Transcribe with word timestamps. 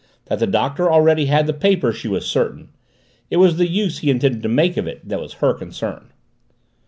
That 0.25 0.39
the 0.39 0.47
Doctor 0.47 0.91
already 0.91 1.27
had 1.27 1.45
the 1.45 1.53
paper 1.53 1.93
she 1.93 2.07
was 2.07 2.25
certain; 2.25 2.69
it 3.29 3.37
was 3.37 3.57
the 3.57 3.67
use 3.67 3.99
he 3.99 4.09
intended 4.09 4.41
to 4.41 4.49
make 4.49 4.75
of 4.75 4.87
it 4.87 5.07
that 5.07 5.19
was 5.21 5.33
her 5.33 5.53
concern. 5.53 6.11